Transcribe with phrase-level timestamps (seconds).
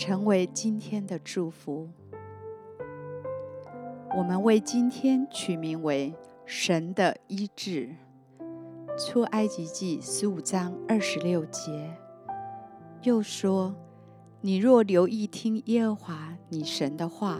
[0.00, 1.86] 成为今天的祝福。
[4.16, 6.14] 我们为今天取名为
[6.46, 7.90] “神的医治”。
[8.98, 11.94] 出埃及记十五章二十六节，
[13.02, 13.74] 又说
[14.40, 17.38] ：“你若留意听耶和华你神的话，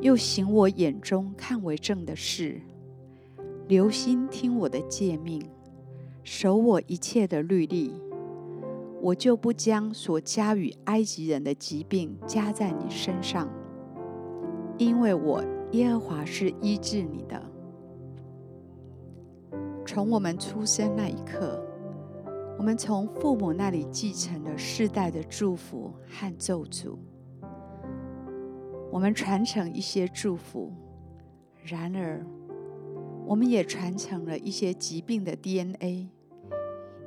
[0.00, 2.60] 又行我眼中看为正的事，
[3.68, 5.48] 留心听我的诫命。”
[6.24, 7.94] 守我一切的律例，
[9.02, 13.48] 我就不将所加与埃及人的疾病加在你身上，
[14.76, 17.42] 因为我耶和华是医治你的。
[19.86, 21.60] 从我们出生那一刻，
[22.58, 26.96] 我们从父母那里继承了世代的祝福和咒诅，
[28.92, 30.72] 我们传承一些祝福，
[31.64, 32.24] 然而，
[33.26, 36.08] 我们也传承了一些疾病的 DNA，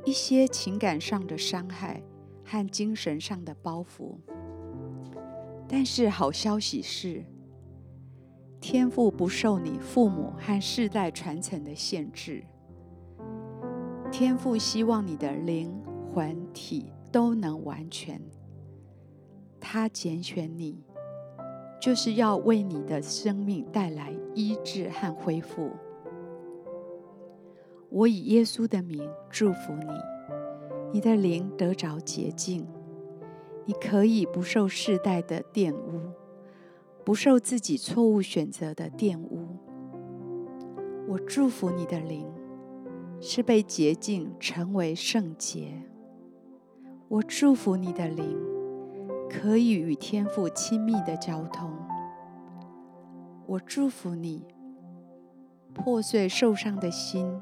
[0.06, 2.02] 一些情感上的伤害
[2.44, 4.16] 和精神上的包袱。
[5.68, 7.24] 但是好消息是，
[8.60, 12.44] 天赋不受你父母和世代传承的限制。
[14.12, 15.74] 天赋希望你的灵
[16.14, 18.22] 魂体都能完全。
[19.60, 20.84] 他拣选你，
[21.82, 25.72] 就是要为你的生命带来医治和恢复。
[27.96, 29.94] 我以耶稣的名祝福你，
[30.94, 32.66] 你的灵得着洁净，
[33.66, 36.02] 你可以不受世代的玷污，
[37.06, 39.46] 不受自己错误选择的玷污。
[41.08, 42.26] 我祝福你的灵
[43.22, 45.84] 是被洁净成为圣洁。
[47.08, 48.36] 我祝福你的灵
[49.30, 51.72] 可以与天父亲密的交通。
[53.46, 54.48] 我祝福你
[55.76, 57.40] 破碎受伤的心。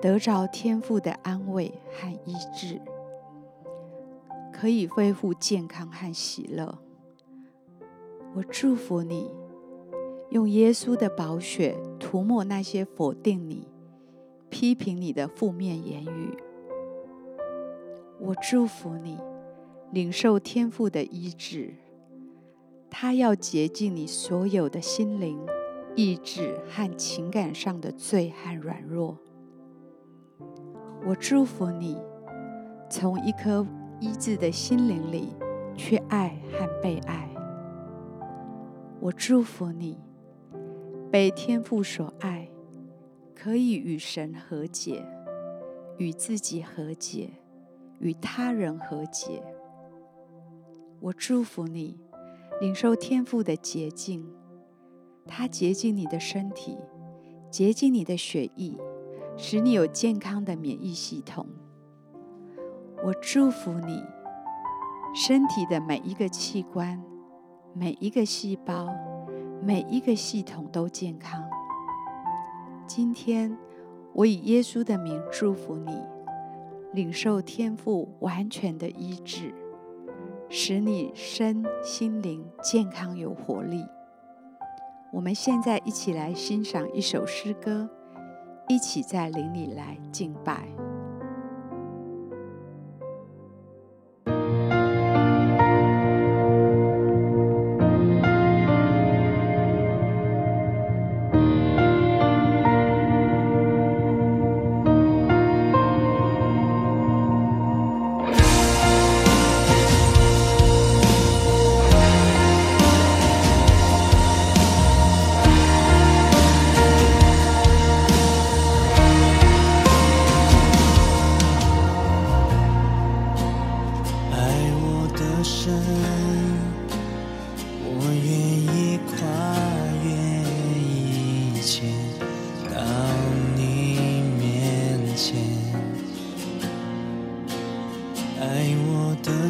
[0.00, 2.80] 得着天父的安慰和医治，
[4.52, 6.78] 可以恢复健康和喜乐。
[8.34, 9.30] 我祝福你，
[10.30, 13.66] 用耶稣的宝血涂抹那些否定你、
[14.48, 16.36] 批评你的负面言语。
[18.20, 19.18] 我祝福你，
[19.90, 21.74] 领受天父的医治，
[22.88, 25.44] 他要洁净你所有的心灵、
[25.96, 29.18] 意志和情感上的罪和软弱。
[31.06, 31.96] 我祝福你，
[32.90, 33.66] 从一颗
[34.00, 35.32] 医治的心灵里
[35.76, 37.28] 去爱和被爱。
[39.00, 39.98] 我祝福你，
[41.10, 42.48] 被天父所爱，
[43.34, 45.04] 可以与神和解，
[45.96, 47.30] 与自己和解，
[48.00, 49.42] 与他人和解。
[51.00, 52.00] 我祝福你，
[52.60, 54.28] 领受天父的洁净，
[55.26, 56.76] 他洁净你的身体，
[57.50, 58.76] 洁净你的血液。
[59.40, 61.46] 使你有健康的免疫系统。
[63.04, 64.02] 我祝福你，
[65.14, 67.00] 身体的每一个器官、
[67.72, 68.88] 每一个细胞、
[69.62, 71.48] 每一个系统都健康。
[72.84, 73.56] 今天，
[74.12, 75.96] 我以耶稣的名祝福你，
[76.92, 79.54] 领受天赋完全的医治，
[80.48, 83.86] 使你身心灵健康有活力。
[85.12, 87.88] 我们现在一起来欣赏一首诗歌。
[88.68, 90.87] 一起在灵里来敬拜。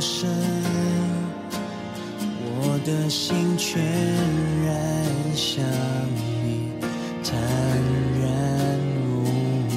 [0.00, 0.28] 神，
[2.44, 3.82] 我的心全
[4.64, 4.70] 然
[5.34, 5.64] 向
[6.14, 6.70] 你
[7.25, 7.36] 坦
[8.20, 8.26] 然
[9.08, 9.08] 无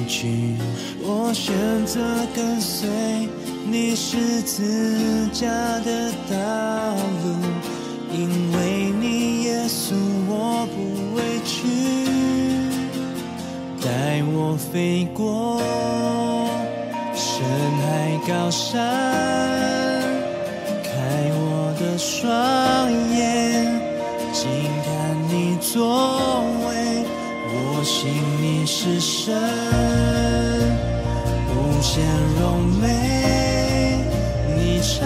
[0.06, 0.56] 惧，
[1.02, 1.52] 我选
[1.86, 2.00] 择
[2.34, 2.88] 跟随。
[3.64, 5.46] 你十字架
[5.80, 6.36] 的道
[7.24, 7.26] 路，
[8.12, 9.94] 因为你耶稣
[10.28, 11.62] 我不畏惧，
[13.80, 15.60] 带我飞过
[17.14, 17.44] 深
[17.80, 18.80] 海高山，
[22.22, 22.30] 双
[23.10, 23.66] 眼，
[24.32, 24.48] 静
[24.84, 24.92] 看
[25.28, 27.04] 你作为，
[27.48, 29.34] 我心里是神。
[31.50, 32.06] 无限
[32.38, 32.86] 荣美，
[34.56, 35.02] 你唱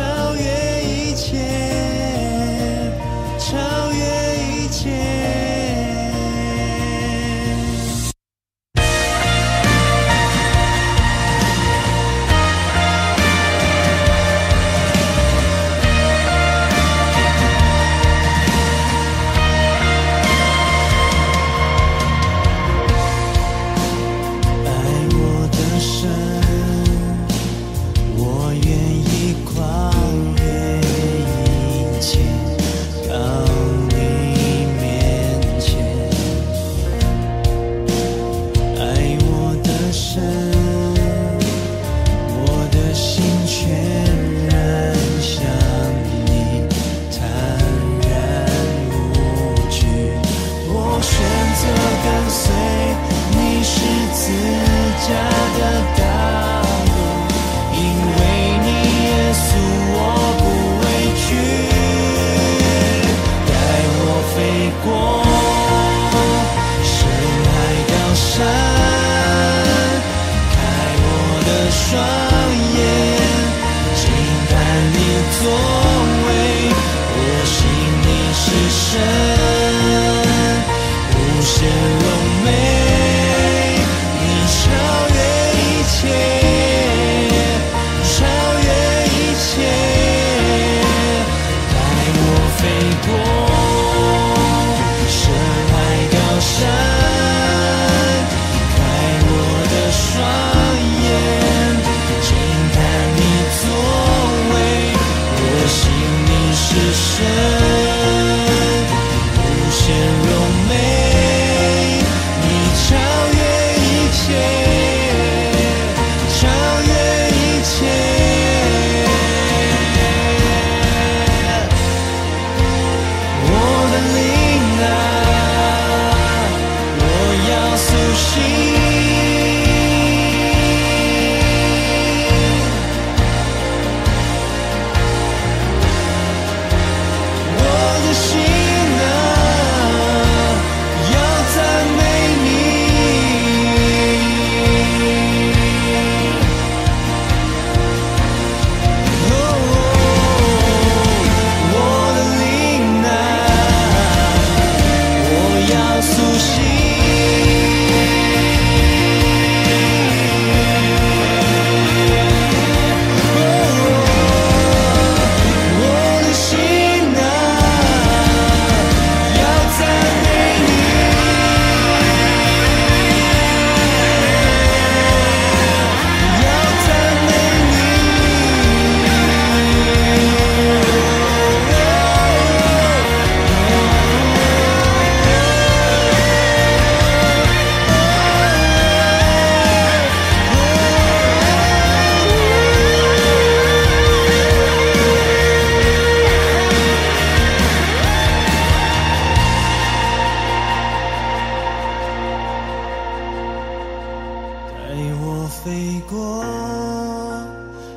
[205.67, 206.45] 飞过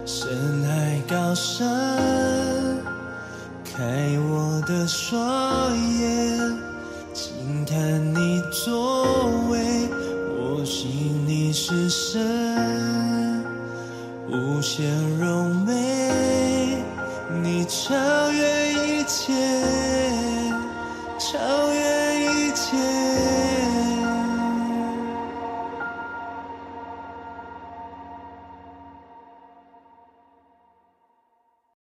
[0.03, 1.67] 深海高山
[3.63, 6.39] 开我的双眼
[7.13, 7.75] 轻叹
[8.15, 9.87] 你作为
[10.35, 13.45] 我心里是神
[14.27, 16.83] 无限柔美
[17.43, 19.31] 你超越一切
[21.19, 21.78] 超越